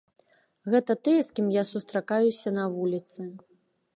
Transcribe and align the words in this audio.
Гэта 0.75 0.95
тыя, 1.07 1.25
з 1.27 1.35
кім 1.39 1.51
я 1.57 1.63
сустракаюся 1.71 2.55
на 2.57 2.65
вуліцы. 2.79 3.21